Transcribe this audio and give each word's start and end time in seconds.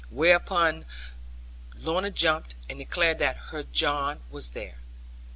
Whereupon 0.09 0.77
up 1.77 2.05
jumped 2.15 2.45
Lorna, 2.55 2.65
and 2.69 2.79
declared 2.79 3.19
that 3.19 3.37
her 3.51 3.61
John 3.61 4.21
was 4.31 4.49
there. 4.49 4.79